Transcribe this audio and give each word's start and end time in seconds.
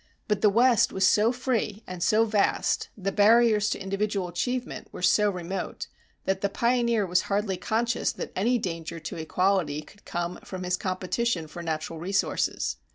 But 0.27 0.41
the 0.41 0.49
West 0.49 0.91
was 0.91 1.05
so 1.05 1.31
free 1.31 1.83
and 1.85 2.01
so 2.01 2.25
vast, 2.25 2.89
the 2.97 3.11
barriers 3.11 3.69
to 3.69 3.79
individual 3.79 4.29
achievement 4.29 4.87
were 4.91 5.03
so 5.03 5.29
remote, 5.29 5.85
that 6.25 6.41
the 6.41 6.49
pioneer 6.49 7.05
was 7.05 7.21
hardly 7.29 7.55
conscious 7.55 8.11
that 8.13 8.31
any 8.35 8.57
danger 8.57 8.99
to 8.99 9.17
equality 9.17 9.83
could 9.83 10.03
come 10.03 10.39
from 10.43 10.63
his 10.63 10.75
competition 10.75 11.45
for 11.45 11.61
natural 11.61 11.99
resources. 11.99 12.77